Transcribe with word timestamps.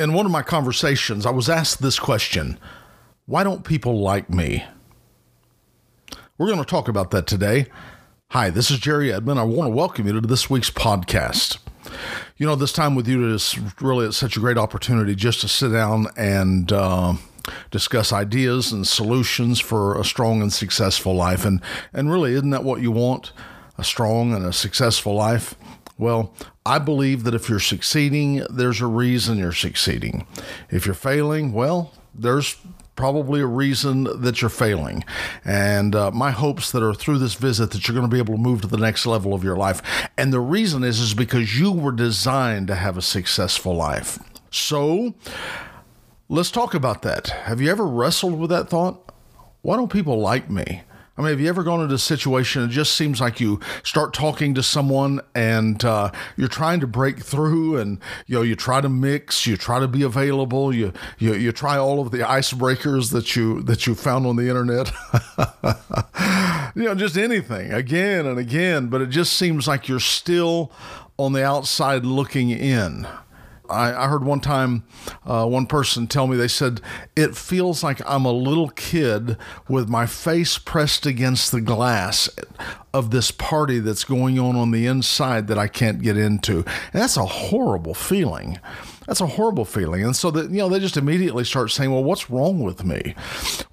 In 0.00 0.14
one 0.14 0.24
of 0.24 0.32
my 0.32 0.40
conversations, 0.40 1.26
I 1.26 1.30
was 1.30 1.50
asked 1.50 1.82
this 1.82 1.98
question 1.98 2.58
Why 3.26 3.44
don't 3.44 3.66
people 3.66 4.00
like 4.00 4.30
me? 4.30 4.64
We're 6.38 6.46
going 6.46 6.58
to 6.58 6.64
talk 6.64 6.88
about 6.88 7.10
that 7.10 7.26
today. 7.26 7.66
Hi, 8.30 8.48
this 8.48 8.70
is 8.70 8.78
Jerry 8.78 9.12
Edmond. 9.12 9.38
I 9.38 9.42
want 9.42 9.70
to 9.70 9.76
welcome 9.76 10.06
you 10.06 10.18
to 10.18 10.26
this 10.26 10.48
week's 10.48 10.70
podcast. 10.70 11.58
You 12.38 12.46
know, 12.46 12.54
this 12.54 12.72
time 12.72 12.94
with 12.94 13.06
you 13.06 13.30
is 13.34 13.58
really 13.82 14.10
such 14.12 14.38
a 14.38 14.40
great 14.40 14.56
opportunity 14.56 15.14
just 15.14 15.42
to 15.42 15.48
sit 15.48 15.68
down 15.68 16.06
and 16.16 16.72
uh, 16.72 17.16
discuss 17.70 18.10
ideas 18.10 18.72
and 18.72 18.86
solutions 18.86 19.60
for 19.60 20.00
a 20.00 20.04
strong 20.04 20.40
and 20.40 20.50
successful 20.50 21.14
life. 21.14 21.44
And 21.44 21.60
and 21.92 22.10
really, 22.10 22.32
isn't 22.32 22.48
that 22.48 22.64
what 22.64 22.80
you 22.80 22.90
want? 22.90 23.32
A 23.76 23.84
strong 23.84 24.32
and 24.32 24.46
a 24.46 24.52
successful 24.54 25.12
life. 25.12 25.54
Well, 26.00 26.32
I 26.64 26.78
believe 26.78 27.24
that 27.24 27.34
if 27.34 27.50
you're 27.50 27.60
succeeding, 27.60 28.46
there's 28.48 28.80
a 28.80 28.86
reason 28.86 29.36
you're 29.36 29.52
succeeding. 29.52 30.26
If 30.70 30.86
you're 30.86 30.94
failing, 30.94 31.52
well, 31.52 31.92
there's 32.14 32.56
probably 32.96 33.42
a 33.42 33.46
reason 33.46 34.04
that 34.22 34.40
you're 34.40 34.48
failing. 34.48 35.04
And 35.44 35.94
uh, 35.94 36.10
my 36.10 36.30
hopes 36.30 36.72
that 36.72 36.82
are 36.82 36.94
through 36.94 37.18
this 37.18 37.34
visit 37.34 37.72
that 37.72 37.86
you're 37.86 37.94
going 37.94 38.08
to 38.08 38.14
be 38.14 38.18
able 38.18 38.34
to 38.34 38.40
move 38.40 38.62
to 38.62 38.66
the 38.66 38.78
next 38.78 39.04
level 39.04 39.34
of 39.34 39.44
your 39.44 39.56
life. 39.56 39.82
And 40.16 40.32
the 40.32 40.40
reason 40.40 40.84
is 40.84 41.00
is 41.00 41.12
because 41.12 41.60
you 41.60 41.70
were 41.70 41.92
designed 41.92 42.68
to 42.68 42.76
have 42.76 42.96
a 42.96 43.02
successful 43.02 43.74
life. 43.74 44.18
So, 44.50 45.12
let's 46.30 46.50
talk 46.50 46.72
about 46.72 47.02
that. 47.02 47.28
Have 47.44 47.60
you 47.60 47.70
ever 47.70 47.86
wrestled 47.86 48.38
with 48.38 48.48
that 48.48 48.70
thought? 48.70 49.12
Why 49.60 49.76
don't 49.76 49.92
people 49.92 50.18
like 50.18 50.48
me? 50.48 50.80
I 51.20 51.22
mean, 51.22 51.32
have 51.32 51.40
you 51.40 51.50
ever 51.50 51.62
gone 51.62 51.82
into 51.82 51.96
a 51.96 51.98
situation? 51.98 52.62
It 52.62 52.68
just 52.68 52.94
seems 52.94 53.20
like 53.20 53.40
you 53.40 53.60
start 53.82 54.14
talking 54.14 54.54
to 54.54 54.62
someone 54.62 55.20
and 55.34 55.84
uh, 55.84 56.12
you're 56.38 56.48
trying 56.48 56.80
to 56.80 56.86
break 56.86 57.20
through, 57.20 57.76
and 57.76 57.98
you 58.26 58.36
know 58.36 58.42
you 58.42 58.56
try 58.56 58.80
to 58.80 58.88
mix, 58.88 59.46
you 59.46 59.58
try 59.58 59.80
to 59.80 59.86
be 59.86 60.00
available, 60.00 60.74
you 60.74 60.94
you, 61.18 61.34
you 61.34 61.52
try 61.52 61.76
all 61.76 62.00
of 62.00 62.10
the 62.10 62.20
icebreakers 62.20 63.12
that 63.12 63.36
you 63.36 63.60
that 63.64 63.86
you 63.86 63.94
found 63.94 64.26
on 64.26 64.36
the 64.36 64.48
internet. 64.48 64.90
you 66.74 66.84
know, 66.84 66.94
just 66.94 67.18
anything 67.18 67.70
again 67.70 68.24
and 68.24 68.38
again, 68.38 68.86
but 68.86 69.02
it 69.02 69.10
just 69.10 69.34
seems 69.34 69.68
like 69.68 69.88
you're 69.88 70.00
still 70.00 70.72
on 71.18 71.34
the 71.34 71.44
outside 71.44 72.06
looking 72.06 72.48
in. 72.48 73.06
I, 73.70 74.04
I 74.04 74.08
heard 74.08 74.24
one 74.24 74.40
time 74.40 74.84
uh, 75.24 75.46
one 75.46 75.66
person 75.66 76.06
tell 76.06 76.26
me, 76.26 76.36
they 76.36 76.48
said, 76.48 76.80
it 77.16 77.36
feels 77.36 77.82
like 77.82 78.00
I'm 78.06 78.24
a 78.24 78.32
little 78.32 78.70
kid 78.70 79.36
with 79.68 79.88
my 79.88 80.06
face 80.06 80.58
pressed 80.58 81.06
against 81.06 81.52
the 81.52 81.60
glass 81.60 82.28
of 82.92 83.10
this 83.10 83.30
party 83.30 83.78
that's 83.78 84.04
going 84.04 84.38
on 84.38 84.56
on 84.56 84.70
the 84.72 84.86
inside 84.86 85.46
that 85.48 85.58
I 85.58 85.68
can't 85.68 86.02
get 86.02 86.16
into. 86.16 86.58
And 86.92 87.02
that's 87.02 87.16
a 87.16 87.24
horrible 87.24 87.94
feeling. 87.94 88.58
That's 89.10 89.20
a 89.20 89.26
horrible 89.26 89.64
feeling. 89.64 90.04
And 90.04 90.14
so 90.14 90.30
that, 90.30 90.52
you 90.52 90.58
know, 90.58 90.68
they 90.68 90.78
just 90.78 90.96
immediately 90.96 91.42
start 91.42 91.72
saying, 91.72 91.90
well, 91.90 92.04
what's 92.04 92.30
wrong 92.30 92.60
with 92.60 92.84
me? 92.84 93.16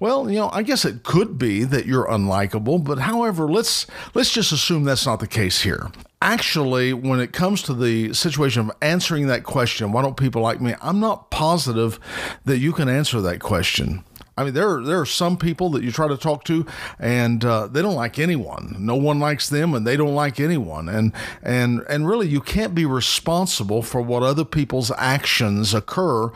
Well, 0.00 0.28
you 0.28 0.40
know, 0.40 0.50
I 0.52 0.64
guess 0.64 0.84
it 0.84 1.04
could 1.04 1.38
be 1.38 1.62
that 1.62 1.86
you're 1.86 2.08
unlikable, 2.08 2.82
but 2.82 2.98
however, 2.98 3.46
let's 3.48 3.86
let's 4.14 4.32
just 4.32 4.50
assume 4.50 4.82
that's 4.82 5.06
not 5.06 5.20
the 5.20 5.28
case 5.28 5.62
here 5.62 5.92
actually, 6.20 6.92
when 6.92 7.20
it 7.20 7.32
comes 7.32 7.62
to 7.62 7.74
the 7.74 8.12
situation 8.12 8.68
of 8.68 8.76
answering 8.82 9.28
that 9.28 9.44
question, 9.44 9.92
why 9.92 10.02
don't 10.02 10.16
people 10.16 10.42
like 10.42 10.60
me? 10.60 10.74
I'm 10.82 11.00
not 11.00 11.30
positive 11.30 12.00
that 12.44 12.58
you 12.58 12.72
can 12.72 12.88
answer 12.88 13.20
that 13.20 13.38
question. 13.40 14.04
I 14.38 14.44
mean, 14.44 14.54
there 14.54 14.76
are, 14.76 14.82
there 14.82 15.00
are 15.00 15.06
some 15.06 15.36
people 15.36 15.68
that 15.70 15.82
you 15.82 15.90
try 15.90 16.06
to 16.06 16.16
talk 16.16 16.44
to, 16.44 16.64
and 17.00 17.44
uh, 17.44 17.66
they 17.66 17.82
don't 17.82 17.96
like 17.96 18.20
anyone. 18.20 18.76
No 18.78 18.94
one 18.94 19.18
likes 19.18 19.48
them, 19.48 19.74
and 19.74 19.84
they 19.84 19.96
don't 19.96 20.14
like 20.14 20.38
anyone. 20.38 20.88
And 20.88 21.12
and 21.42 21.84
and 21.88 22.06
really, 22.06 22.28
you 22.28 22.40
can't 22.40 22.72
be 22.72 22.86
responsible 22.86 23.82
for 23.82 24.00
what 24.00 24.22
other 24.22 24.44
people's 24.44 24.92
actions 24.96 25.74
occur 25.74 26.30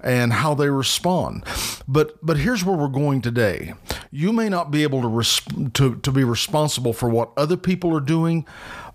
and 0.00 0.32
how 0.32 0.54
they 0.54 0.70
respond. 0.70 1.42
But 1.88 2.24
but 2.24 2.36
here's 2.36 2.64
where 2.64 2.76
we're 2.76 2.86
going 2.86 3.20
today. 3.20 3.74
You 4.12 4.32
may 4.32 4.48
not 4.48 4.70
be 4.70 4.84
able 4.84 5.02
to 5.02 5.08
res- 5.08 5.42
to 5.74 5.96
to 5.96 6.12
be 6.12 6.22
responsible 6.22 6.92
for 6.92 7.08
what 7.08 7.32
other 7.36 7.56
people 7.56 7.96
are 7.96 8.00
doing, 8.00 8.46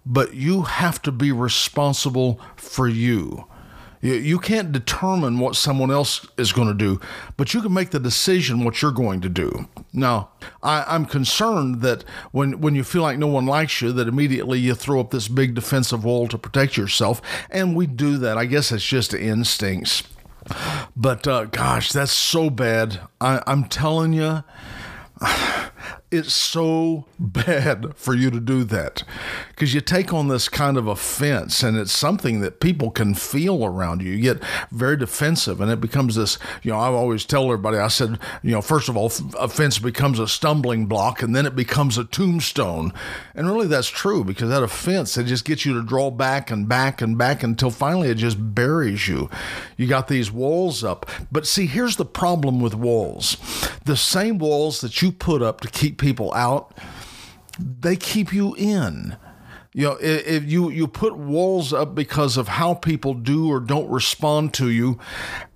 but 0.06 0.34
you 0.34 0.62
have 0.62 1.02
to 1.02 1.12
be 1.12 1.34
responsible 1.34 2.40
for 2.56 2.88
you. 2.88 3.48
You 4.06 4.38
can't 4.38 4.72
determine 4.72 5.40
what 5.40 5.56
someone 5.56 5.90
else 5.90 6.28
is 6.38 6.54
going 6.54 6.68
to 6.68 6.76
do, 6.76 7.00
but 7.38 7.56
you 7.56 7.62
can 7.62 7.74
make 7.74 7.90
the 7.90 8.00
decision 8.00 8.64
what 8.64 8.82
you're 8.82 8.92
going 8.92 9.20
to 9.22 9.30
do. 9.30 9.68
Now, 9.94 10.30
I, 10.62 10.96
am 10.96 11.06
concerned 11.06 11.82
that 11.82 12.04
when, 12.32 12.62
when 12.62 12.76
you 12.76 12.84
feel 12.84 13.02
like 13.02 13.18
no 13.18 13.26
one 13.26 13.48
likes 13.48 13.82
you, 13.82 13.92
that 13.94 14.08
immediately 14.08 14.60
you 14.60 14.76
throw 14.76 15.00
up 15.00 15.10
this 15.10 15.28
big 15.28 15.56
defensive 15.56 16.06
wall 16.06 16.28
to 16.28 16.38
protect 16.38 16.78
yourself. 16.78 17.20
And 17.50 17.76
we 17.76 17.88
do 17.88 18.20
that. 18.20 18.38
I 18.38 18.46
guess 18.46 18.72
it's 18.72 18.86
just 18.86 19.12
instincts. 19.14 20.04
But 20.96 21.28
uh, 21.28 21.46
gosh, 21.46 21.92
that's 21.92 22.12
so 22.12 22.52
bad. 22.52 23.00
I, 23.20 23.42
I'm 23.48 23.64
telling 23.64 24.14
you. 24.14 24.44
It's 26.12 26.34
so 26.34 27.06
bad 27.18 27.96
for 27.96 28.14
you 28.14 28.30
to 28.30 28.40
do 28.40 28.64
that 28.66 29.04
because 29.50 29.74
you 29.74 29.82
take 29.82 30.14
on 30.14 30.28
this 30.28 30.48
kind 30.48 30.78
of 30.78 30.86
offense 30.86 31.64
and 31.64 31.76
it's 31.76 31.92
something 31.92 32.42
that 32.42 32.60
people 32.60 32.92
can 32.92 33.16
feel 33.16 33.66
around 33.66 34.04
you. 34.04 34.12
You 34.12 34.22
get 34.22 34.44
very 34.72 34.98
defensive 34.98 35.60
and 35.60 35.72
it 35.72 35.82
becomes 35.82 36.16
this, 36.16 36.38
you 36.62 36.72
know, 36.72 36.78
I 36.78 36.88
always 36.88 37.26
tell 37.26 37.46
everybody, 37.46 37.80
I 37.80 37.88
said, 37.88 38.20
you 38.44 38.52
know, 38.52 38.62
first 38.62 38.88
of 38.88 38.96
all, 38.96 39.12
offense 39.40 39.80
becomes 39.80 40.20
a 40.20 40.28
stumbling 40.28 40.86
block 40.86 41.24
and 41.24 41.36
then 41.36 41.48
it 41.48 41.56
becomes 41.56 41.98
a 41.98 42.06
tombstone. 42.06 42.94
And 43.34 43.48
really 43.48 43.68
that's 43.68 43.90
true 43.90 44.24
because 44.24 44.50
that 44.50 44.64
offense, 44.64 45.18
it 45.18 45.26
just 45.26 45.44
gets 45.44 45.66
you 45.66 45.74
to 45.74 45.84
draw 45.84 46.12
back 46.12 46.52
and 46.52 46.70
back 46.70 47.02
and 47.02 47.18
back 47.18 47.42
until 47.42 47.72
finally 47.72 48.10
it 48.10 48.16
just 48.16 48.38
buries 48.54 49.08
you. 49.08 49.30
You 49.76 49.88
got 49.88 50.08
these 50.08 50.32
walls 50.32 50.84
up. 50.84 51.10
But 51.32 51.48
see, 51.48 51.66
here's 51.66 51.96
the 51.96 52.06
problem 52.06 52.60
with 52.60 52.76
walls 52.76 53.38
the 53.86 53.96
same 53.96 54.40
walls 54.40 54.82
that 54.82 55.02
you 55.02 55.12
put 55.12 55.42
up 55.42 55.62
to 55.62 55.68
keep 55.68 55.98
people 56.06 56.32
out, 56.36 56.78
they 57.58 57.96
keep 57.96 58.32
you 58.32 58.54
in. 58.60 59.18
You 59.76 59.88
know, 59.88 59.98
if 60.00 60.46
you 60.46 60.70
you 60.70 60.88
put 60.88 61.18
walls 61.18 61.74
up 61.74 61.96
because 61.96 62.38
of 62.38 62.48
how 62.48 62.76
people 62.76 63.14
do 63.14 63.50
or 63.50 63.60
don't 63.60 63.90
respond 63.90 64.54
to 64.54 64.70
you, 64.70 64.98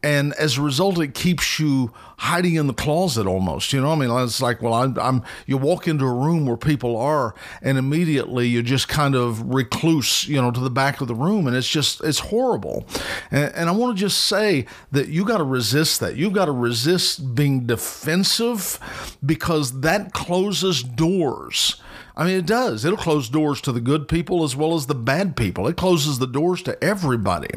and 0.03 0.33
as 0.33 0.57
a 0.57 0.61
result, 0.61 0.99
it 0.99 1.13
keeps 1.13 1.57
you 1.57 1.93
hiding 2.17 2.55
in 2.55 2.67
the 2.67 2.73
closet 2.73 3.25
almost. 3.25 3.71
You 3.71 3.79
know, 3.79 3.93
I 3.93 3.95
mean, 3.95 4.11
it's 4.11 4.41
like, 4.41 4.61
well, 4.61 4.73
I'm, 4.73 4.99
I'm 4.99 5.23
you 5.45 5.55
walk 5.55 5.87
into 5.87 6.03
a 6.03 6.13
room 6.13 6.45
where 6.45 6.57
people 6.57 6.97
are, 6.97 7.33
and 7.61 7.77
immediately 7.77 8.49
you 8.49 8.61
just 8.61 8.89
kind 8.89 9.15
of 9.15 9.41
recluse, 9.53 10.27
you 10.27 10.41
know, 10.41 10.51
to 10.51 10.59
the 10.59 10.69
back 10.69 10.99
of 10.99 11.07
the 11.07 11.15
room, 11.15 11.47
and 11.47 11.55
it's 11.55 11.69
just 11.69 12.03
it's 12.03 12.19
horrible. 12.19 12.85
And, 13.31 13.55
and 13.55 13.69
I 13.69 13.71
want 13.71 13.95
to 13.95 14.01
just 14.01 14.25
say 14.25 14.65
that 14.91 15.07
you 15.07 15.23
got 15.23 15.37
to 15.37 15.45
resist 15.45 16.01
that. 16.01 16.17
You've 16.17 16.33
got 16.33 16.47
to 16.47 16.51
resist 16.51 17.35
being 17.35 17.67
defensive 17.67 19.15
because 19.25 19.79
that 19.79 20.11
closes 20.11 20.83
doors 20.83 21.81
I 22.15 22.25
mean, 22.25 22.37
it 22.37 22.45
does. 22.45 22.85
It'll 22.85 22.97
close 22.97 23.29
doors 23.29 23.61
to 23.61 23.71
the 23.71 23.81
good 23.81 24.07
people 24.07 24.43
as 24.43 24.55
well 24.55 24.73
as 24.75 24.87
the 24.87 24.95
bad 24.95 25.35
people. 25.35 25.67
It 25.67 25.77
closes 25.77 26.19
the 26.19 26.27
doors 26.27 26.61
to 26.63 26.81
everybody. 26.83 27.49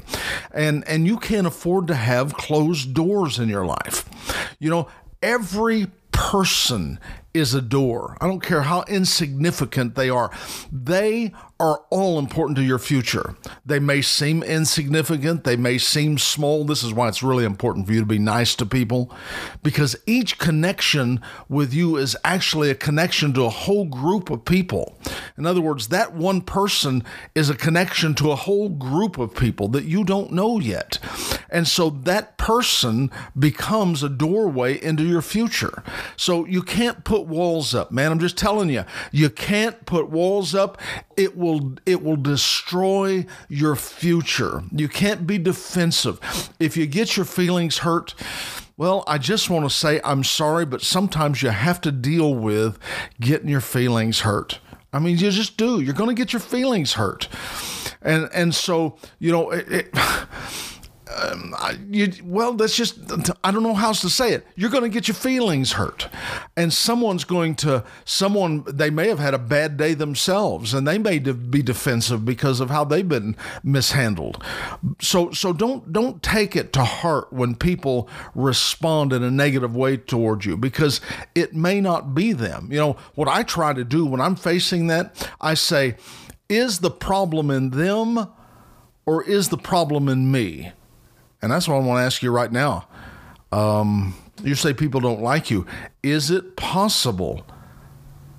And 0.53 0.87
and 0.87 1.07
you 1.07 1.19
can't 1.19 1.47
afford 1.47 1.87
to 1.89 1.95
have 1.95 2.35
closed 2.35 2.95
doors 2.95 3.39
in 3.39 3.49
your 3.49 3.65
life. 3.65 4.09
You 4.59 4.71
know, 4.71 4.89
every 5.23 5.87
person 6.13 7.01
is 7.35 7.55
a 7.55 7.63
door. 7.63 8.17
I 8.21 8.27
don't 8.27 8.43
care 8.43 8.63
how 8.63 8.85
insignificant 8.89 9.95
they 9.95 10.11
are. 10.11 10.31
They 10.71 11.33
are 11.63 11.85
all 11.91 12.19
important 12.19 12.57
to 12.57 12.65
your 12.65 12.79
future. 12.81 13.37
They 13.65 13.79
may 13.79 14.03
seem 14.03 14.43
insignificant, 14.43 15.45
they 15.45 15.55
may 15.55 15.79
seem 15.79 16.19
small. 16.19 16.65
This 16.65 16.83
is 16.83 16.93
why 16.93 17.07
it's 17.07 17.23
really 17.23 17.45
important 17.45 17.87
for 17.87 17.93
you 17.93 18.01
to 18.01 18.07
be 18.07 18.19
nice 18.19 18.57
to 18.57 18.67
people 18.67 19.15
because 19.63 19.95
each 20.05 20.39
connection 20.39 21.21
with 21.49 21.73
you 21.73 21.97
is 21.97 22.17
actually 22.25 22.69
a 22.69 22.75
connection 22.75 23.33
to 23.35 23.45
a 23.45 23.49
whole 23.49 23.85
group 23.85 24.29
of 24.29 24.45
people. 24.45 24.99
In 25.39 25.47
other 25.47 25.61
words, 25.61 25.89
that 25.89 26.15
one 26.15 26.41
person 26.41 27.05
is 27.37 27.49
a 27.49 27.55
connection 27.55 28.15
to 28.17 28.33
a 28.33 28.37
whole 28.37 28.69
group 28.69 29.17
of 29.17 29.33
people 29.33 29.69
that 29.69 29.85
you 29.85 30.03
don't 30.03 30.33
know 30.33 30.59
yet. 30.59 30.99
And 31.49 31.69
so 31.69 31.91
that 31.91 32.39
person 32.39 33.09
becomes 33.39 34.03
a 34.03 34.09
doorway 34.09 34.83
into 34.83 35.05
your 35.05 35.23
future. 35.23 35.85
So 36.17 36.45
you 36.45 36.63
can't 36.63 37.05
put 37.05 37.27
walls 37.27 37.73
up, 37.73 37.93
man. 37.93 38.11
I'm 38.11 38.19
just 38.19 38.37
telling 38.37 38.69
you, 38.69 38.85
you 39.13 39.31
can't 39.31 39.87
put 39.87 40.09
walls 40.09 40.57
up. 40.57 40.81
It 41.17 41.37
will 41.37 41.75
it 41.87 42.03
will 42.03 42.17
destroy 42.17 43.27
your 43.49 43.77
future. 43.77 44.63
You 44.73 44.89
can't 44.89 45.27
be 45.27 45.39
defensive. 45.39 46.51
If 46.59 46.77
you 46.77 46.87
get 46.87 47.17
your 47.17 47.27
feelings 47.27 47.79
hurt, 47.79 48.15
well, 48.77 49.05
I 49.07 49.19
just 49.19 49.51
want 49.51 49.65
to 49.65 49.71
say 49.71 50.01
I'm 50.05 50.25
sorry, 50.25 50.65
but 50.65 50.83
sometimes 50.83 51.43
you 51.43 51.51
have 51.51 51.81
to 51.83 51.93
deal 51.93 52.35
with 52.35 52.79
getting 53.21 53.49
your 53.49 53.61
feelings 53.61 54.21
hurt. 54.21 54.59
I 54.93 54.99
mean, 54.99 55.17
you 55.17 55.31
just 55.31 55.57
do. 55.57 55.81
You're 55.81 55.95
going 55.95 56.15
to 56.15 56.21
get 56.21 56.33
your 56.33 56.41
feelings 56.41 56.95
hurt, 56.95 57.29
and 58.03 58.29
and 58.35 58.55
so 58.55 58.97
you 59.19 59.33
know 59.33 59.51
it, 59.51 59.71
it 59.71 59.95
um, 61.11 61.55
you, 61.91 62.13
well, 62.25 62.55
that's 62.55 62.77
just, 62.77 62.99
I 63.43 63.51
don't 63.51 63.63
know 63.63 63.75
how 63.75 63.89
else 63.89 64.01
to 64.03 64.11
say 64.11 64.33
it. 64.33 64.47
You're 64.55 64.71
going 64.71 64.85
to 64.85 64.89
get 64.89 65.09
your 65.09 65.15
feelings 65.15 65.73
hurt. 65.73 66.09
And 66.57 66.73
someone's 66.73 67.25
going 67.25 67.57
to, 67.57 67.85
someone, 68.05 68.65
they 68.67 68.89
may 68.89 69.09
have 69.09 69.19
had 69.19 69.35
a 69.35 69.39
bad 69.39 69.77
day 69.77 69.95
themselves 69.95 70.73
and 70.73 70.87
they 70.87 70.99
may 70.99 71.19
be 71.19 71.63
defensive 71.63 72.25
because 72.25 72.61
of 72.61 72.71
how 72.71 72.85
they've 72.85 73.09
been 73.09 73.37
mishandled. 73.63 74.43
So, 75.01 75.33
so 75.33 75.53
don't, 75.53 75.93
don't 75.93 76.23
take 76.23 76.55
it 76.55 76.73
to 76.75 76.85
heart 76.85 77.33
when 77.33 77.57
people 77.57 78.09
respond 78.35 79.13
in 79.13 79.23
a 79.23 79.31
negative 79.31 79.75
way 79.75 79.97
toward 79.97 80.45
you 80.45 80.57
because 80.57 81.01
it 81.35 81.55
may 81.55 81.81
not 81.81 82.15
be 82.15 82.33
them. 82.33 82.69
You 82.71 82.79
know, 82.79 82.97
what 83.17 83.29
I 83.29 83.43
try 83.43 83.73
to 83.73 83.85
do 83.85 84.07
when 84.07 84.21
I'm 84.21 84.37
facing 84.37 84.87
that, 84.87 85.29
I 85.41 85.55
say, 85.55 85.97
is 86.49 86.79
the 86.79 86.91
problem 86.91 87.51
in 87.51 87.71
them 87.71 88.29
or 89.05 89.25
is 89.25 89.49
the 89.49 89.59
problem 89.59 90.09
in 90.09 90.31
me? 90.31 90.73
And 91.43 91.51
that's 91.51 91.69
what 91.69 91.75
I 91.75 91.79
want 91.81 91.99
to 91.99 92.05
ask 92.05 92.23
you 92.23 92.31
right 92.31 92.51
now. 92.51 92.87
Um, 93.51 94.15
you 94.43 94.55
say 94.55 94.73
people 94.73 95.01
don't 95.01 95.21
like 95.21 95.51
you. 95.51 95.67
Is 96.03 96.31
it 96.31 96.57
possible 96.57 97.45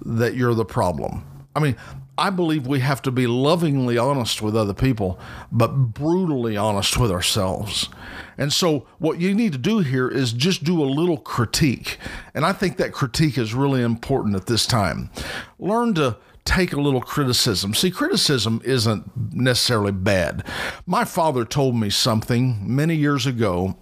that 0.06 0.36
you're 0.36 0.56
the 0.56 0.66
problem? 0.66 1.24
I 1.56 1.60
mean, 1.60 1.76
I 2.18 2.30
believe 2.30 2.68
we 2.68 2.80
have 2.80 3.02
to 3.04 3.12
be 3.12 3.26
lovingly 3.26 3.98
honest 3.98 4.42
with 4.42 4.56
other 4.56 4.74
people, 4.74 5.20
but 5.52 5.70
brutally 5.94 6.56
honest 6.56 6.98
with 6.98 7.12
ourselves. 7.12 7.90
And 8.38 8.54
so, 8.54 8.86
what 9.00 9.20
you 9.20 9.34
need 9.34 9.52
to 9.54 9.58
do 9.58 9.80
here 9.80 10.08
is 10.08 10.32
just 10.32 10.64
do 10.64 10.82
a 10.82 10.86
little 10.86 11.18
critique. 11.18 11.98
And 12.36 12.46
I 12.46 12.54
think 12.54 12.78
that 12.78 12.94
critique 12.94 13.38
is 13.38 13.54
really 13.54 13.82
important 13.82 14.36
at 14.36 14.46
this 14.46 14.68
time. 14.68 15.10
Learn 15.58 15.96
to 15.96 16.18
take 16.46 16.74
a 16.74 16.82
little 16.82 17.02
criticism. 17.02 17.74
See, 17.74 17.92
criticism 17.92 18.62
isn't 18.66 19.34
necessarily 19.34 19.92
bad. 19.92 20.46
My 20.86 21.06
father 21.06 21.46
told 21.46 21.76
me 21.76 21.90
something 21.90 22.60
many 22.64 22.96
years 22.96 23.26
ago. 23.26 23.78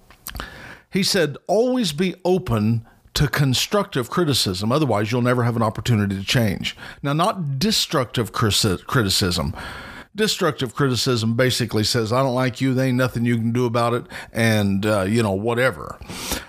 He 0.89 1.03
said, 1.03 1.37
always 1.47 1.91
be 1.91 2.15
open 2.25 2.85
to 3.13 3.27
constructive 3.27 4.09
criticism. 4.09 4.71
Otherwise, 4.71 5.11
you'll 5.11 5.21
never 5.21 5.43
have 5.43 5.55
an 5.55 5.61
opportunity 5.61 6.15
to 6.17 6.23
change. 6.23 6.77
Now, 7.01 7.13
not 7.13 7.59
destructive 7.59 8.31
criticism. 8.31 9.55
Destructive 10.13 10.75
criticism 10.75 11.35
basically 11.35 11.83
says, 11.83 12.11
I 12.11 12.21
don't 12.21 12.35
like 12.35 12.59
you, 12.59 12.73
there 12.73 12.87
ain't 12.87 12.97
nothing 12.97 13.23
you 13.23 13.37
can 13.37 13.51
do 13.51 13.65
about 13.65 13.93
it, 13.93 14.05
and, 14.33 14.85
uh, 14.85 15.03
you 15.03 15.23
know, 15.23 15.31
whatever. 15.31 15.97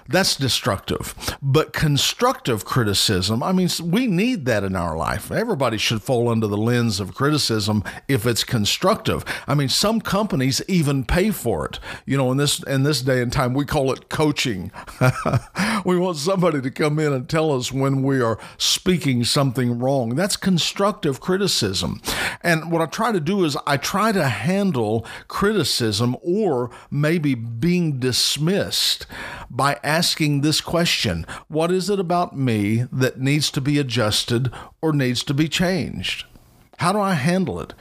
That's 0.08 0.36
destructive. 0.36 1.14
But 1.40 1.72
constructive 1.72 2.64
criticism, 2.64 3.42
I 3.42 3.52
mean, 3.52 3.68
we 3.82 4.06
need 4.06 4.44
that 4.44 4.62
in 4.62 4.76
our 4.76 4.96
life. 4.96 5.30
Everybody 5.30 5.78
should 5.78 6.02
fall 6.02 6.28
under 6.28 6.46
the 6.46 6.56
lens 6.56 7.00
of 7.00 7.14
criticism 7.14 7.82
if 8.08 8.26
it's 8.26 8.44
constructive. 8.44 9.24
I 9.46 9.54
mean, 9.54 9.70
some 9.70 10.00
companies 10.00 10.60
even 10.68 11.04
pay 11.04 11.30
for 11.30 11.64
it. 11.66 11.78
You 12.04 12.18
know, 12.18 12.30
in 12.30 12.36
this 12.36 12.62
in 12.64 12.82
this 12.82 13.00
day 13.00 13.22
and 13.22 13.32
time, 13.32 13.54
we 13.54 13.64
call 13.64 13.92
it 13.92 14.08
coaching. 14.10 14.70
we 15.84 15.96
want 15.96 16.18
somebody 16.18 16.60
to 16.60 16.70
come 16.70 16.98
in 16.98 17.12
and 17.12 17.28
tell 17.28 17.52
us 17.56 17.72
when 17.72 18.02
we 18.02 18.20
are 18.20 18.38
speaking 18.58 19.24
something 19.24 19.78
wrong. 19.78 20.14
That's 20.14 20.36
constructive 20.36 21.20
criticism. 21.20 22.02
And 22.42 22.70
what 22.70 22.82
I 22.82 22.86
try 22.86 23.12
to 23.12 23.20
do 23.20 23.44
is 23.44 23.51
I 23.66 23.76
try 23.76 24.12
to 24.12 24.28
handle 24.28 25.06
criticism 25.28 26.16
or 26.22 26.70
maybe 26.90 27.34
being 27.34 27.98
dismissed 27.98 29.06
by 29.50 29.78
asking 29.82 30.40
this 30.40 30.60
question 30.60 31.26
What 31.48 31.70
is 31.70 31.90
it 31.90 32.00
about 32.00 32.36
me 32.36 32.86
that 32.92 33.20
needs 33.20 33.50
to 33.52 33.60
be 33.60 33.78
adjusted 33.78 34.50
or 34.80 34.92
needs 34.92 35.22
to 35.24 35.34
be 35.34 35.48
changed? 35.48 36.24
How 36.78 36.92
do 36.92 37.00
I 37.00 37.14
handle 37.14 37.60
it? 37.60 37.74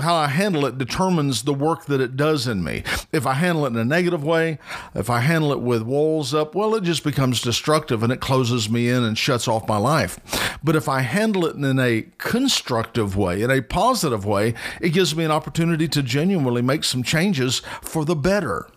How 0.00 0.14
I 0.14 0.26
handle 0.26 0.66
it 0.66 0.76
determines 0.76 1.42
the 1.42 1.54
work 1.54 1.84
that 1.86 2.00
it 2.00 2.16
does 2.16 2.48
in 2.48 2.64
me. 2.64 2.82
If 3.12 3.26
I 3.26 3.34
handle 3.34 3.64
it 3.64 3.68
in 3.68 3.76
a 3.76 3.84
negative 3.84 4.24
way, 4.24 4.58
if 4.94 5.08
I 5.08 5.20
handle 5.20 5.52
it 5.52 5.60
with 5.60 5.82
walls 5.82 6.34
up, 6.34 6.54
well, 6.54 6.74
it 6.74 6.82
just 6.82 7.04
becomes 7.04 7.40
destructive 7.40 8.02
and 8.02 8.12
it 8.12 8.20
closes 8.20 8.68
me 8.68 8.88
in 8.88 9.04
and 9.04 9.16
shuts 9.16 9.46
off 9.46 9.68
my 9.68 9.76
life. 9.76 10.18
But 10.64 10.74
if 10.74 10.88
I 10.88 11.02
handle 11.02 11.46
it 11.46 11.54
in 11.54 11.78
a 11.78 12.06
constructive 12.18 13.16
way, 13.16 13.42
in 13.42 13.50
a 13.50 13.62
positive 13.62 14.24
way, 14.24 14.54
it 14.80 14.90
gives 14.90 15.14
me 15.14 15.24
an 15.24 15.30
opportunity 15.30 15.86
to 15.88 16.02
genuinely 16.02 16.62
make 16.62 16.82
some 16.82 17.02
changes 17.02 17.60
for 17.82 18.04
the 18.04 18.16
better. 18.16 18.68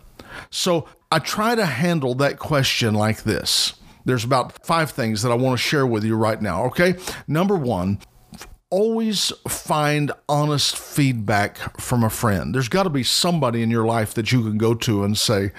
So 0.50 0.88
I 1.12 1.20
try 1.20 1.56
to 1.56 1.66
handle 1.66 2.16
that 2.16 2.38
question 2.38 2.94
like 2.94 3.24
this. 3.24 3.74
There's 4.06 4.24
about 4.24 4.66
five 4.66 4.92
things 4.92 5.22
that 5.22 5.32
I 5.32 5.36
want 5.36 5.58
to 5.58 5.64
share 5.64 5.88
with 5.88 6.04
you 6.04 6.16
right 6.16 6.42
now, 6.42 6.66
okay? 6.66 6.96
Number 7.28 7.56
one, 7.56 8.00
always 8.74 9.32
find 9.48 10.12
honest 10.28 10.76
feedback 10.76 11.80
from 11.80 12.04
a 12.04 12.10
friend. 12.10 12.56
There's 12.56 12.70
got 12.70 12.84
to 12.84 12.90
be 12.90 13.04
somebody 13.04 13.62
in 13.62 13.70
your 13.70 13.86
life 13.86 14.16
that 14.16 14.32
you 14.32 14.42
can 14.42 14.58
go 14.58 14.74
to 14.74 15.04
and 15.04 15.16
say, 15.16 15.52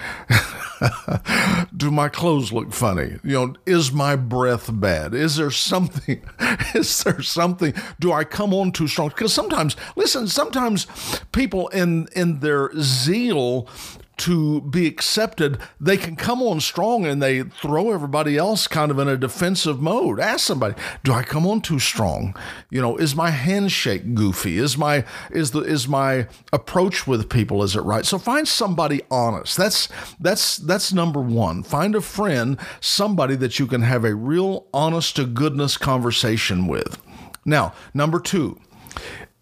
Do 1.76 1.92
my 1.92 2.08
clothes 2.08 2.52
look 2.52 2.72
funny? 2.72 3.18
You 3.22 3.32
know, 3.32 3.54
is 3.66 3.92
my 3.92 4.16
breath 4.16 4.68
bad? 4.72 5.14
Is 5.14 5.36
there 5.36 5.52
something? 5.52 6.22
Is 6.74 7.04
there 7.04 7.22
something? 7.22 7.72
Do 8.00 8.10
I 8.10 8.24
come 8.24 8.52
on 8.52 8.72
too 8.72 8.88
strong? 8.88 9.10
Because 9.10 9.32
sometimes, 9.32 9.76
listen, 9.94 10.26
sometimes 10.26 10.88
people 11.30 11.68
in 11.68 12.08
in 12.16 12.40
their 12.40 12.72
zeal 12.80 13.68
to 14.16 14.60
be 14.62 14.86
accepted, 14.86 15.58
they 15.80 15.96
can 15.96 16.16
come 16.16 16.40
on 16.40 16.60
strong 16.60 17.04
and 17.04 17.22
they 17.22 17.42
throw 17.42 17.90
everybody 17.90 18.36
else 18.36 18.66
kind 18.66 18.90
of 18.90 18.98
in 18.98 19.08
a 19.08 19.16
defensive 19.16 19.80
mode. 19.80 20.20
Ask 20.20 20.46
somebody, 20.46 20.74
do 21.02 21.12
I 21.12 21.22
come 21.22 21.46
on 21.46 21.60
too 21.60 21.78
strong? 21.78 22.36
You 22.70 22.80
know, 22.80 22.96
is 22.96 23.16
my 23.16 23.30
handshake 23.30 24.14
goofy? 24.14 24.58
Is 24.58 24.78
my 24.78 25.04
is 25.30 25.50
the 25.50 25.60
is 25.60 25.88
my 25.88 26.28
approach 26.52 27.06
with 27.06 27.28
people 27.28 27.62
is 27.62 27.74
it 27.74 27.80
right? 27.80 28.06
So 28.06 28.18
find 28.18 28.46
somebody 28.46 29.02
honest. 29.10 29.56
That's 29.56 29.88
that's 30.20 30.56
that's 30.56 30.92
number 30.92 31.20
1. 31.20 31.64
Find 31.64 31.94
a 31.94 32.00
friend, 32.00 32.58
somebody 32.80 33.36
that 33.36 33.58
you 33.58 33.66
can 33.66 33.82
have 33.82 34.04
a 34.04 34.14
real 34.14 34.66
honest 34.72 35.16
to 35.16 35.26
goodness 35.26 35.76
conversation 35.76 36.66
with. 36.66 36.98
Now, 37.44 37.74
number 37.92 38.20
2, 38.20 38.58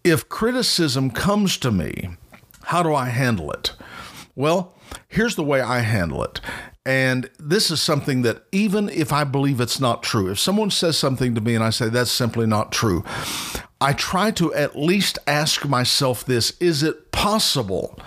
if 0.03 0.27
criticism 0.27 1.11
comes 1.11 1.57
to 1.57 1.71
me, 1.71 2.09
how 2.63 2.83
do 2.83 2.93
I 2.93 3.05
handle 3.09 3.51
it? 3.51 3.73
Well, 4.35 4.73
here's 5.07 5.35
the 5.35 5.43
way 5.43 5.61
I 5.61 5.79
handle 5.79 6.23
it. 6.23 6.41
And 6.85 7.29
this 7.39 7.71
is 7.71 7.81
something 7.81 8.23
that 8.23 8.43
even 8.51 8.89
if 8.89 9.13
I 9.13 9.23
believe 9.23 9.61
it's 9.61 9.79
not 9.79 10.03
true, 10.03 10.29
if 10.29 10.39
someone 10.39 10.69
says 10.69 10.97
something 10.97 11.33
to 11.35 11.41
me 11.41 11.55
and 11.55 11.63
I 11.63 11.69
say 11.69 11.87
that's 11.87 12.11
simply 12.11 12.45
not 12.45 12.71
true, 12.71 13.05
I 13.79 13.93
try 13.93 14.31
to 14.31 14.53
at 14.53 14.75
least 14.75 15.17
ask 15.27 15.65
myself 15.65 16.25
this 16.25 16.51
is 16.59 16.83
it 16.83 17.11
possible? 17.11 17.99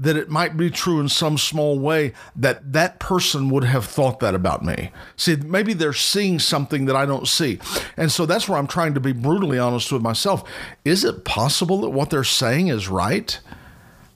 that 0.00 0.16
it 0.16 0.30
might 0.30 0.56
be 0.56 0.70
true 0.70 1.00
in 1.00 1.08
some 1.08 1.36
small 1.36 1.76
way 1.76 2.12
that 2.36 2.72
that 2.72 3.00
person 3.00 3.50
would 3.50 3.64
have 3.64 3.84
thought 3.84 4.20
that 4.20 4.32
about 4.32 4.64
me. 4.64 4.92
See, 5.16 5.34
maybe 5.34 5.74
they're 5.74 5.92
seeing 5.92 6.38
something 6.38 6.84
that 6.84 6.94
I 6.94 7.04
don't 7.04 7.26
see. 7.26 7.58
And 7.96 8.10
so 8.12 8.24
that's 8.24 8.48
where 8.48 8.58
I'm 8.58 8.68
trying 8.68 8.94
to 8.94 9.00
be 9.00 9.10
brutally 9.10 9.58
honest 9.58 9.90
with 9.90 10.00
myself. 10.00 10.48
Is 10.84 11.02
it 11.02 11.24
possible 11.24 11.80
that 11.80 11.90
what 11.90 12.10
they're 12.10 12.22
saying 12.22 12.68
is 12.68 12.88
right? 12.88 13.40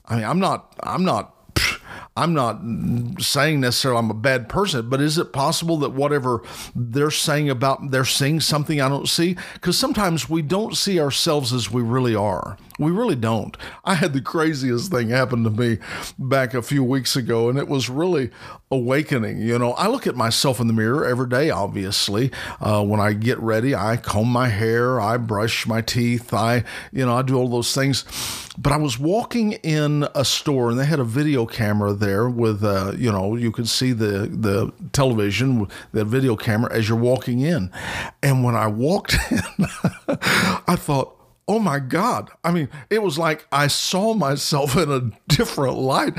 I 0.05 0.15
mean, 0.15 0.25
I'm 0.25 0.39
not 0.39 0.73
I'm 0.81 1.03
not 1.03 1.32
I'm 2.15 2.33
not 2.33 2.61
saying 3.19 3.61
necessarily 3.61 3.99
I'm 3.99 4.11
a 4.11 4.15
bad 4.15 4.47
person, 4.47 4.87
but 4.89 5.01
is 5.01 5.17
it 5.17 5.33
possible 5.33 5.77
that 5.77 5.93
whatever 5.93 6.43
they're 6.75 7.09
saying 7.09 7.49
about 7.49 7.89
they're 7.89 8.05
seeing 8.05 8.39
something 8.39 8.79
I 8.79 8.87
don't 8.87 9.09
see? 9.09 9.35
Because 9.53 9.79
sometimes 9.79 10.29
we 10.29 10.43
don't 10.43 10.77
see 10.77 10.99
ourselves 10.99 11.51
as 11.51 11.71
we 11.71 11.81
really 11.81 12.15
are. 12.15 12.57
We 12.79 12.91
really 12.91 13.15
don't. 13.15 13.55
I 13.85 13.95
had 13.95 14.13
the 14.13 14.21
craziest 14.21 14.91
thing 14.91 15.09
happen 15.09 15.43
to 15.43 15.49
me 15.49 15.77
back 16.17 16.53
a 16.53 16.61
few 16.61 16.83
weeks 16.83 17.15
ago, 17.15 17.49
and 17.49 17.57
it 17.57 17.67
was 17.67 17.89
really 17.89 18.31
awakening. 18.71 19.39
You 19.39 19.59
know, 19.59 19.73
I 19.73 19.87
look 19.87 20.07
at 20.07 20.15
myself 20.15 20.59
in 20.59 20.67
the 20.67 20.73
mirror 20.73 21.05
every 21.05 21.29
day, 21.29 21.49
obviously. 21.49 22.31
Uh, 22.59 22.83
when 22.83 22.99
I 22.99 23.13
get 23.13 23.39
ready, 23.39 23.75
I 23.75 23.97
comb 23.97 24.27
my 24.27 24.47
hair, 24.47 24.99
I 24.99 25.17
brush 25.17 25.67
my 25.67 25.81
teeth, 25.81 26.33
I, 26.33 26.63
you 26.91 27.05
know, 27.05 27.15
I 27.15 27.21
do 27.21 27.35
all 27.35 27.47
those 27.47 27.73
things. 27.73 28.05
But 28.57 28.71
I 28.71 28.77
was 28.77 28.99
walking 28.99 29.53
in 29.53 30.07
a 30.13 30.23
store 30.23 30.69
and 30.69 30.79
they 30.79 30.85
had 30.85 30.99
a 30.99 31.03
video 31.03 31.45
camera 31.45 31.93
there 31.93 32.29
with, 32.29 32.63
uh, 32.63 32.93
you 32.95 33.11
know, 33.11 33.35
you 33.35 33.51
could 33.51 33.67
see 33.67 33.93
the, 33.93 34.27
the 34.27 34.71
television, 34.91 35.67
the 35.91 36.05
video 36.05 36.35
camera 36.35 36.71
as 36.71 36.87
you're 36.87 36.97
walking 36.97 37.41
in. 37.41 37.71
And 38.21 38.43
when 38.43 38.55
I 38.55 38.67
walked 38.67 39.15
in, 39.31 39.41
I 40.67 40.75
thought, 40.77 41.19
oh 41.47 41.59
my 41.59 41.79
God. 41.79 42.31
I 42.43 42.51
mean, 42.51 42.69
it 42.89 43.01
was 43.01 43.17
like 43.17 43.47
I 43.51 43.67
saw 43.67 44.13
myself 44.13 44.75
in 44.75 44.91
a 44.91 45.11
different 45.27 45.77
light. 45.77 46.13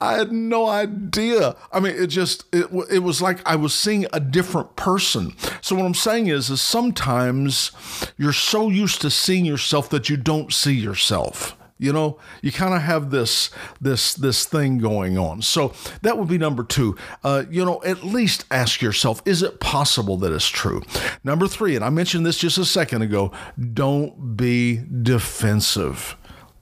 I 0.00 0.14
had 0.14 0.30
no 0.30 0.68
idea. 0.68 1.56
I 1.72 1.80
mean, 1.80 1.94
it 1.96 2.06
just 2.06 2.44
it, 2.52 2.66
it 2.90 3.00
was 3.00 3.20
like 3.20 3.46
I 3.46 3.56
was 3.56 3.74
seeing 3.74 4.06
a 4.12 4.20
different 4.20 4.76
person. 4.76 5.34
So 5.60 5.74
what 5.74 5.84
I'm 5.84 5.94
saying 5.94 6.28
is 6.28 6.50
is 6.50 6.60
sometimes 6.60 7.72
you're 8.16 8.32
so 8.32 8.68
used 8.68 9.00
to 9.00 9.10
seeing 9.10 9.44
yourself 9.44 9.90
that 9.90 10.08
you 10.08 10.16
don't 10.16 10.52
see 10.52 10.74
yourself. 10.74 11.57
You 11.78 11.92
know, 11.92 12.18
you 12.42 12.52
kind 12.52 12.74
of 12.74 12.82
have 12.82 13.10
this 13.10 13.50
this 13.80 14.14
this 14.14 14.44
thing 14.44 14.78
going 14.78 15.16
on. 15.16 15.42
So 15.42 15.72
that 16.02 16.18
would 16.18 16.28
be 16.28 16.38
number 16.38 16.64
two. 16.64 16.96
Uh, 17.22 17.44
you 17.50 17.64
know, 17.64 17.82
at 17.84 18.04
least 18.04 18.44
ask 18.50 18.82
yourself: 18.82 19.22
Is 19.24 19.42
it 19.42 19.60
possible 19.60 20.16
that 20.18 20.32
it's 20.32 20.48
true? 20.48 20.82
Number 21.22 21.46
three, 21.46 21.76
and 21.76 21.84
I 21.84 21.90
mentioned 21.90 22.26
this 22.26 22.38
just 22.38 22.58
a 22.58 22.64
second 22.64 23.02
ago. 23.02 23.32
Don't 23.74 24.36
be 24.36 24.82
defensive. 25.02 26.16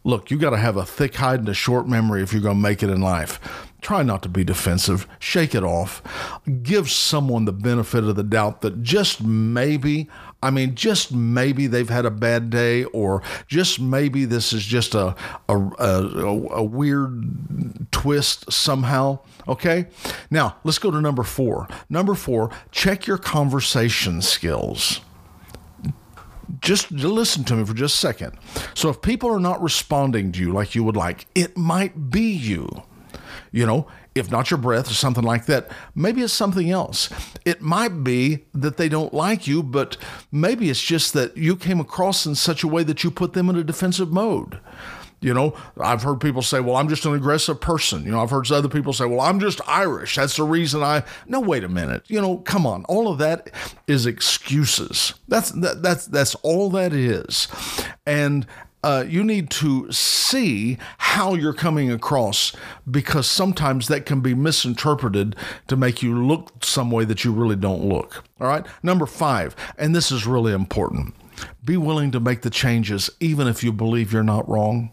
Look, 0.04 0.30
you 0.30 0.38
got 0.38 0.50
to 0.50 0.56
have 0.56 0.76
a 0.76 0.84
thick 0.84 1.16
hide 1.16 1.40
and 1.40 1.48
a 1.48 1.54
short 1.54 1.88
memory 1.88 2.22
if 2.22 2.32
you're 2.32 2.40
going 2.40 2.56
to 2.58 2.62
make 2.62 2.82
it 2.84 2.90
in 2.90 3.00
life. 3.00 3.40
try 3.80 4.02
not 4.04 4.22
to 4.22 4.28
be 4.28 4.44
defensive. 4.44 5.06
Shake 5.18 5.52
it 5.54 5.64
off. 5.64 6.00
Give 6.62 6.88
someone 6.90 7.44
the 7.44 7.52
benefit 7.52 8.04
of 8.04 8.14
the 8.14 8.22
doubt 8.22 8.60
that 8.60 8.82
just 8.82 9.22
maybe, 9.22 10.08
I 10.42 10.50
mean, 10.50 10.74
just 10.74 11.12
maybe 11.12 11.66
they've 11.66 11.88
had 11.88 12.04
a 12.04 12.10
bad 12.10 12.50
day, 12.50 12.84
or 12.84 13.22
just 13.46 13.80
maybe 13.80 14.24
this 14.24 14.52
is 14.52 14.64
just 14.64 14.94
a, 14.94 15.14
a, 15.48 15.56
a, 15.56 16.48
a 16.56 16.62
weird 16.62 17.90
twist 17.90 18.52
somehow. 18.52 19.20
Okay? 19.48 19.86
Now, 20.30 20.56
let's 20.62 20.78
go 20.78 20.90
to 20.90 21.00
number 21.00 21.22
four. 21.22 21.68
Number 21.88 22.14
four, 22.14 22.50
check 22.70 23.06
your 23.06 23.18
conversation 23.18 24.22
skills 24.22 25.00
just 26.60 26.90
listen 26.90 27.44
to 27.44 27.56
me 27.56 27.64
for 27.64 27.74
just 27.74 27.96
a 27.96 27.98
second. 27.98 28.38
So 28.74 28.88
if 28.88 29.02
people 29.02 29.30
are 29.30 29.40
not 29.40 29.60
responding 29.62 30.32
to 30.32 30.40
you 30.40 30.52
like 30.52 30.74
you 30.74 30.84
would 30.84 30.96
like, 30.96 31.26
it 31.34 31.56
might 31.56 32.10
be 32.10 32.32
you. 32.32 32.68
You 33.52 33.66
know, 33.66 33.86
if 34.16 34.30
not 34.30 34.50
your 34.50 34.58
breath 34.58 34.90
or 34.90 34.94
something 34.94 35.24
like 35.24 35.46
that, 35.46 35.70
maybe 35.94 36.22
it's 36.22 36.32
something 36.32 36.70
else. 36.70 37.10
It 37.44 37.60
might 37.62 38.04
be 38.04 38.44
that 38.54 38.76
they 38.76 38.88
don't 38.88 39.14
like 39.14 39.46
you, 39.46 39.62
but 39.62 39.96
maybe 40.32 40.70
it's 40.70 40.82
just 40.82 41.12
that 41.14 41.36
you 41.36 41.56
came 41.56 41.80
across 41.80 42.26
in 42.26 42.34
such 42.34 42.62
a 42.62 42.68
way 42.68 42.82
that 42.84 43.04
you 43.04 43.10
put 43.10 43.32
them 43.32 43.48
in 43.48 43.56
a 43.56 43.64
defensive 43.64 44.12
mode. 44.12 44.60
You 45.20 45.32
know, 45.32 45.56
I've 45.80 46.02
heard 46.02 46.20
people 46.20 46.42
say, 46.42 46.60
well, 46.60 46.76
I'm 46.76 46.88
just 46.88 47.06
an 47.06 47.14
aggressive 47.14 47.58
person. 47.60 48.04
You 48.04 48.10
know, 48.10 48.22
I've 48.22 48.30
heard 48.30 48.50
other 48.52 48.68
people 48.68 48.92
say, 48.92 49.06
well, 49.06 49.20
I'm 49.20 49.40
just 49.40 49.66
Irish. 49.66 50.16
That's 50.16 50.36
the 50.36 50.44
reason 50.44 50.82
I. 50.82 51.04
No, 51.26 51.40
wait 51.40 51.64
a 51.64 51.68
minute. 51.68 52.04
You 52.08 52.20
know, 52.20 52.38
come 52.38 52.66
on. 52.66 52.84
All 52.84 53.08
of 53.08 53.18
that 53.18 53.50
is 53.86 54.04
excuses. 54.04 55.14
That's 55.26 55.50
that, 55.52 55.82
that's 55.82 56.06
that's 56.06 56.34
all 56.36 56.68
that 56.70 56.92
is. 56.92 57.48
And 58.04 58.46
uh, 58.86 59.02
you 59.02 59.24
need 59.24 59.50
to 59.50 59.90
see 59.90 60.78
how 60.98 61.34
you're 61.34 61.52
coming 61.52 61.90
across 61.90 62.52
because 62.88 63.26
sometimes 63.26 63.88
that 63.88 64.06
can 64.06 64.20
be 64.20 64.32
misinterpreted 64.32 65.34
to 65.66 65.76
make 65.76 66.04
you 66.04 66.24
look 66.24 66.62
some 66.62 66.92
way 66.92 67.04
that 67.04 67.24
you 67.24 67.32
really 67.32 67.56
don't 67.56 67.84
look. 67.84 68.22
All 68.40 68.46
right. 68.46 68.64
Number 68.84 69.04
five, 69.04 69.56
and 69.76 69.92
this 69.92 70.12
is 70.12 70.24
really 70.24 70.52
important 70.52 71.16
be 71.64 71.76
willing 71.76 72.12
to 72.12 72.20
make 72.20 72.42
the 72.42 72.48
changes 72.48 73.10
even 73.18 73.48
if 73.48 73.64
you 73.64 73.72
believe 73.72 74.12
you're 74.12 74.22
not 74.22 74.48
wrong. 74.48 74.90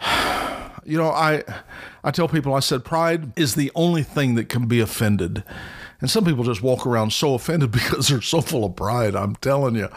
You 0.82 0.96
know, 0.96 1.10
I 1.10 1.44
I 2.02 2.10
tell 2.10 2.26
people 2.26 2.54
I 2.54 2.60
said 2.60 2.84
pride 2.84 3.38
is 3.38 3.54
the 3.54 3.70
only 3.76 4.02
thing 4.02 4.34
that 4.34 4.48
can 4.48 4.66
be 4.66 4.80
offended. 4.80 5.44
And 6.00 6.10
some 6.10 6.24
people 6.24 6.44
just 6.44 6.62
walk 6.62 6.86
around 6.86 7.12
so 7.12 7.34
offended 7.34 7.70
because 7.72 8.08
they're 8.08 8.22
so 8.22 8.40
full 8.40 8.64
of 8.64 8.76
pride. 8.76 9.14
I'm 9.14 9.36
telling 9.36 9.74
you. 9.74 9.88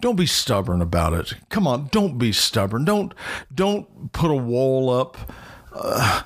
Don't 0.00 0.16
be 0.16 0.26
stubborn 0.26 0.82
about 0.82 1.12
it. 1.14 1.34
Come 1.48 1.66
on, 1.66 1.88
don't 1.88 2.18
be 2.18 2.32
stubborn. 2.32 2.84
Don't 2.84 3.14
don't 3.54 4.12
put 4.12 4.30
a 4.30 4.36
wall 4.36 4.90
up. 4.90 5.16
Uh, 5.74 6.22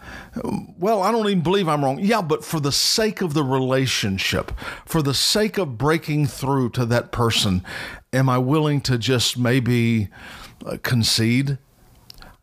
well, 0.76 1.02
I 1.02 1.12
don't 1.12 1.26
even 1.28 1.42
believe 1.42 1.68
I'm 1.68 1.84
wrong. 1.84 2.00
Yeah, 2.00 2.20
but 2.20 2.44
for 2.44 2.58
the 2.58 2.72
sake 2.72 3.20
of 3.20 3.32
the 3.32 3.44
relationship, 3.44 4.50
for 4.84 5.02
the 5.02 5.14
sake 5.14 5.56
of 5.56 5.78
breaking 5.78 6.26
through 6.26 6.70
to 6.70 6.84
that 6.86 7.12
person, 7.12 7.62
am 8.12 8.28
I 8.28 8.38
willing 8.38 8.80
to 8.82 8.98
just 8.98 9.38
maybe 9.38 10.08
uh, 10.64 10.78
concede? 10.82 11.58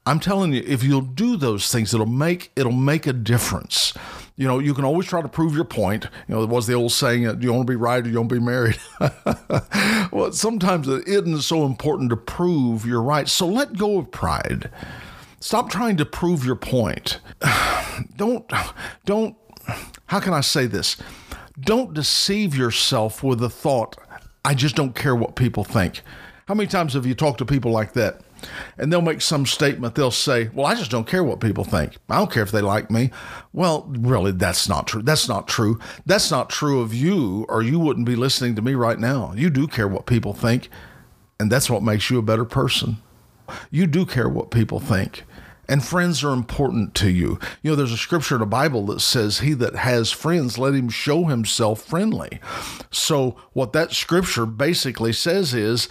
I'm 0.06 0.20
telling 0.20 0.54
you, 0.54 0.63
if 0.66 0.84
you'll 0.84 1.02
do 1.02 1.38
those 1.38 1.72
things, 1.72 1.94
it'll 1.94 2.06
make 2.06 2.52
it'll 2.56 2.72
make 2.72 3.08
a 3.08 3.13
difference. 3.13 3.94
You 4.36 4.48
know, 4.48 4.58
you 4.58 4.74
can 4.74 4.84
always 4.84 5.06
try 5.06 5.22
to 5.22 5.28
prove 5.28 5.54
your 5.54 5.63
point. 5.63 6.06
You 6.28 6.36
know, 6.36 6.46
there 6.46 6.54
was 6.54 6.66
the 6.66 6.74
old 6.74 6.92
saying, 6.92 7.24
"Do 7.40 7.46
you 7.46 7.54
want 7.54 7.68
to 7.68 7.72
be 7.72 7.75
right 7.75 8.04
or 8.04 8.10
you 8.10 8.16
to 8.16 8.24
be 8.24 8.40
married?" 8.40 8.80
well, 10.12 10.32
sometimes 10.32 10.88
it 10.88 11.08
isn't 11.08 11.42
so 11.42 11.66
important 11.66 12.10
to 12.10 12.18
prove 12.18 12.86
you're 12.86 13.02
right. 13.02 13.30
So 13.30 13.48
let 13.48 13.78
go 13.78 14.00
of 14.00 14.12
pride. 14.12 14.72
Stop 15.40 15.70
trying 15.70 15.98
to 15.98 16.06
prove 16.06 16.46
your 16.46 16.56
point. 16.56 17.20
don't 18.18 18.52
don't. 19.06 19.36
How 20.08 20.20
can 20.20 20.34
I 20.34 20.42
say 20.42 20.66
this? 20.66 20.98
Don't 21.60 21.94
deceive 21.94 22.58
yourself 22.58 23.22
with 23.22 23.40
the 23.40 23.50
thought, 23.50 23.98
"I 24.44 24.56
just 24.56 24.75
don't 24.75 24.96
care 24.96 25.16
what 25.16 25.36
people 25.36 25.63
think." 25.63 26.02
How 26.48 26.56
many 26.56 26.68
times 26.68 26.94
have 26.94 27.06
you 27.06 27.13
talked 27.13 27.38
to 27.38 27.46
people 27.46 27.72
like 27.72 27.94
that? 27.94 28.22
And 28.77 28.91
they'll 28.91 29.01
make 29.01 29.21
some 29.21 29.45
statement. 29.45 29.95
They'll 29.95 30.12
say, 30.12 30.50
Well, 30.53 30.65
I 30.65 30.75
just 30.75 30.91
don't 30.91 31.07
care 31.07 31.23
what 31.23 31.39
people 31.39 31.63
think. 31.63 31.97
I 32.09 32.17
don't 32.17 32.31
care 32.31 32.43
if 32.43 32.51
they 32.51 32.62
like 32.62 32.91
me. 32.91 33.12
Well, 33.51 33.85
really, 33.89 34.31
that's 34.31 34.67
not 34.67 34.88
true. 34.88 35.01
That's 35.01 35.27
not 35.27 35.47
true. 35.47 35.79
That's 36.05 36.31
not 36.31 36.50
true 36.50 36.81
of 36.81 36.93
you, 36.93 37.45
or 37.50 37.62
you 37.62 37.79
wouldn't 37.79 38.05
be 38.05 38.15
listening 38.15 38.55
to 38.55 38.62
me 38.62 38.73
right 38.73 39.00
now. 39.00 39.33
You 39.35 39.50
do 39.50 39.67
care 39.67 39.88
what 39.88 40.05
people 40.05 40.33
think, 40.33 40.69
and 41.39 41.51
that's 41.51 41.69
what 41.69 41.83
makes 41.83 42.09
you 42.09 42.17
a 42.17 42.23
better 42.23 42.45
person. 42.45 42.97
You 43.71 43.88
do 43.88 44.05
care 44.05 44.29
what 44.29 44.51
people 44.51 44.79
think. 44.79 45.23
And 45.69 45.83
friends 45.83 46.23
are 46.23 46.33
important 46.33 46.93
to 46.95 47.09
you. 47.09 47.39
You 47.62 47.71
know, 47.71 47.75
there's 47.75 47.93
a 47.93 47.97
scripture 47.97 48.35
in 48.35 48.41
the 48.41 48.45
Bible 48.45 48.85
that 48.88 49.00
says, 49.00 49.39
He 49.39 49.53
that 49.53 49.75
has 49.75 50.12
friends, 50.12 50.57
let 50.57 50.73
him 50.73 50.89
show 50.89 51.25
himself 51.25 51.81
friendly. 51.81 52.39
So, 52.91 53.38
what 53.53 53.71
that 53.73 53.93
scripture 53.93 54.45
basically 54.45 55.13
says 55.13 55.53
is, 55.53 55.88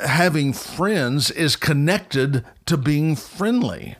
having 0.00 0.52
friends 0.52 1.30
is 1.30 1.56
connected 1.56 2.44
to 2.66 2.76
being 2.76 3.16
friendly. 3.16 3.96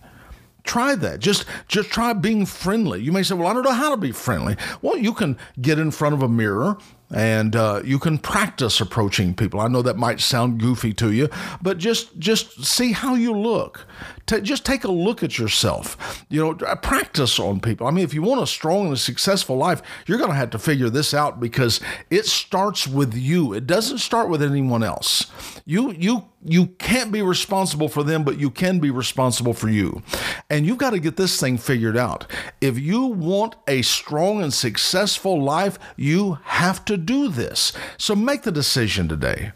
Try 0.64 0.94
that. 0.94 1.20
Just 1.20 1.44
just 1.66 1.90
try 1.90 2.12
being 2.12 2.46
friendly. 2.46 3.02
You 3.02 3.10
may 3.12 3.22
say, 3.22 3.34
"Well, 3.34 3.48
I 3.48 3.52
don't 3.52 3.64
know 3.64 3.72
how 3.72 3.90
to 3.90 3.96
be 3.96 4.12
friendly." 4.12 4.56
Well, 4.80 4.96
you 4.96 5.12
can 5.12 5.36
get 5.60 5.78
in 5.78 5.90
front 5.90 6.14
of 6.14 6.22
a 6.22 6.28
mirror 6.28 6.78
and 7.12 7.54
uh, 7.54 7.82
you 7.84 7.98
can 7.98 8.18
practice 8.18 8.80
approaching 8.80 9.34
people. 9.34 9.60
I 9.60 9.68
know 9.68 9.82
that 9.82 9.96
might 9.96 10.20
sound 10.20 10.60
goofy 10.60 10.92
to 10.94 11.12
you, 11.12 11.28
but 11.60 11.78
just 11.78 12.18
just 12.18 12.64
see 12.64 12.92
how 12.92 13.14
you 13.14 13.32
look. 13.32 13.86
T- 14.26 14.40
just 14.40 14.64
take 14.64 14.84
a 14.84 14.90
look 14.90 15.22
at 15.22 15.38
yourself. 15.38 16.24
You 16.28 16.40
know, 16.40 16.76
practice 16.76 17.38
on 17.38 17.60
people. 17.60 17.86
I 17.86 17.90
mean, 17.90 18.04
if 18.04 18.14
you 18.14 18.22
want 18.22 18.42
a 18.42 18.46
strong 18.46 18.86
and 18.86 18.94
a 18.94 18.98
successful 18.98 19.56
life, 19.56 19.82
you're 20.06 20.18
going 20.18 20.30
to 20.30 20.36
have 20.36 20.50
to 20.50 20.58
figure 20.58 20.88
this 20.88 21.12
out 21.12 21.40
because 21.40 21.80
it 22.10 22.26
starts 22.26 22.86
with 22.86 23.14
you. 23.14 23.52
It 23.52 23.66
doesn't 23.66 23.98
start 23.98 24.28
with 24.28 24.42
anyone 24.42 24.82
else. 24.82 25.30
You 25.64 25.92
you 25.92 26.24
you 26.44 26.66
can't 26.66 27.12
be 27.12 27.22
responsible 27.22 27.88
for 27.88 28.02
them, 28.02 28.24
but 28.24 28.38
you 28.38 28.50
can 28.50 28.78
be 28.78 28.90
responsible 28.90 29.54
for 29.54 29.68
you. 29.68 30.02
And 30.50 30.66
you've 30.66 30.78
got 30.78 30.90
to 30.90 30.98
get 30.98 31.16
this 31.16 31.38
thing 31.38 31.58
figured 31.58 31.96
out. 31.96 32.26
If 32.62 32.78
you 32.78 33.06
want 33.06 33.56
a 33.66 33.82
strong 33.82 34.40
and 34.40 34.54
successful 34.54 35.42
life, 35.42 35.80
you 35.96 36.38
have 36.44 36.84
to 36.84 36.96
do 36.96 37.26
this. 37.26 37.72
So 37.98 38.14
make 38.14 38.42
the 38.42 38.52
decision 38.52 39.08
today 39.08 39.50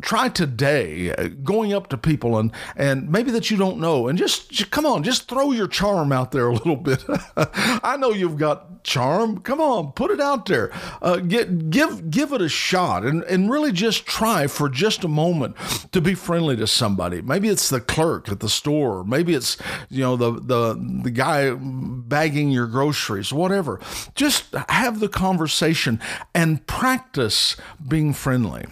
try 0.00 0.28
today 0.28 1.12
uh, 1.14 1.28
going 1.42 1.72
up 1.72 1.88
to 1.88 1.98
people 1.98 2.38
and 2.38 2.52
and 2.76 3.10
maybe 3.10 3.30
that 3.30 3.50
you 3.50 3.56
don't 3.56 3.78
know 3.78 4.08
and 4.08 4.18
just, 4.18 4.50
just 4.50 4.70
come 4.70 4.86
on 4.86 5.02
just 5.02 5.28
throw 5.28 5.52
your 5.52 5.68
charm 5.68 6.12
out 6.12 6.32
there 6.32 6.48
a 6.48 6.52
little 6.52 6.76
bit. 6.76 7.04
I 7.36 7.96
know 7.98 8.10
you've 8.10 8.38
got 8.38 8.84
charm. 8.84 9.40
Come 9.40 9.60
on 9.60 9.92
put 9.92 10.10
it 10.10 10.20
out 10.20 10.46
there. 10.46 10.70
Uh, 11.02 11.16
get 11.16 11.70
give 11.70 12.10
give 12.10 12.32
it 12.32 12.40
a 12.40 12.48
shot 12.48 13.04
and 13.04 13.22
and 13.24 13.50
really 13.50 13.72
just 13.72 14.06
try 14.06 14.46
for 14.46 14.68
just 14.68 15.04
a 15.04 15.08
moment 15.08 15.56
to 15.92 16.00
be 16.00 16.14
friendly 16.14 16.56
to 16.56 16.66
somebody. 16.66 17.22
Maybe 17.22 17.48
it's 17.48 17.70
the 17.70 17.80
clerk 17.80 18.28
at 18.28 18.40
the 18.40 18.48
store. 18.48 19.04
Maybe 19.04 19.34
it's 19.34 19.56
you 19.88 20.00
know 20.00 20.16
the 20.16 20.32
the 20.32 21.00
the 21.02 21.10
guy 21.10 21.54
bagging 21.54 22.50
your 22.50 22.66
groceries 22.66 23.32
whatever. 23.32 23.80
Just 24.14 24.54
have 24.68 25.00
the 25.00 25.08
conversation 25.08 26.00
and 26.34 26.66
practice 26.66 27.56
being 27.86 28.12
friendly 28.12 28.66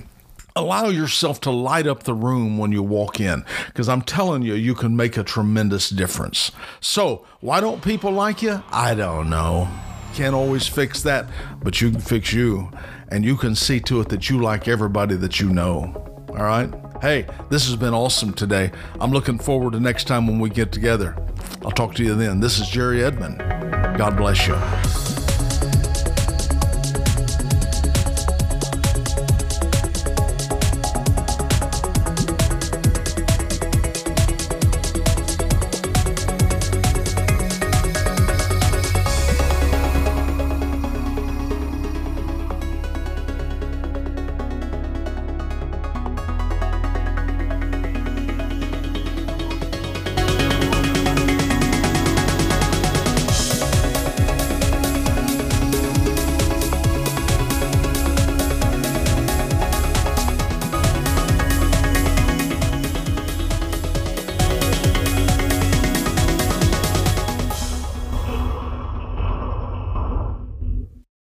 allow 0.55 0.89
yourself 0.89 1.41
to 1.43 1.51
light 1.51 1.87
up 1.87 2.03
the 2.03 2.15
room 2.15 2.59
when 2.59 2.73
you 2.73 2.83
walk 2.83 3.21
in 3.21 3.45
because 3.67 3.89
I'm 3.89 4.03
telling 4.03 4.43
you, 4.43 4.55
you 4.55 4.75
can 4.75 4.97
make 4.97 5.17
a 5.17 5.23
tremendous 5.23 5.91
difference. 5.91 6.53
So, 6.81 7.25
why 7.41 7.61
don't 7.61 7.83
people 7.83 8.13
like 8.13 8.43
you? 8.43 8.63
I 8.71 8.95
don't 8.95 9.31
know. 9.31 9.69
Can't 10.15 10.35
always 10.35 10.67
fix 10.67 11.03
that, 11.03 11.27
but 11.63 11.81
you 11.81 11.91
can 11.91 12.01
fix 12.01 12.33
you 12.33 12.71
and 13.09 13.25
you 13.25 13.37
can 13.37 13.55
see 13.55 13.81
to 13.81 14.01
it 14.01 14.09
that 14.11 14.29
you 14.29 14.41
like 14.41 14.69
everybody 14.69 15.17
that 15.17 15.41
you 15.41 15.49
know. 15.49 15.95
All 16.31 16.45
right? 16.45 16.73
Hey, 17.01 17.27
this 17.51 17.67
has 17.67 17.77
been 17.77 17.95
awesome 17.95 18.33
today. 18.33 18.71
I'm 19.01 19.11
looking 19.11 19.39
forward 19.39 19.73
to 19.73 19.81
next 19.81 20.05
time 20.05 20.27
when 20.27 20.39
we 20.39 20.51
get 20.51 20.71
together. 20.71 21.17
I'll 21.65 21.73
talk 21.73 21.95
to 21.97 22.05
you 22.05 22.15
then. 22.15 22.41
This 22.41 22.59
is 22.59 22.69
Jerry 22.69 23.03
Edmond. 23.03 23.39
God 23.99 24.17
bless 24.17 24.47
you. 24.47 25.12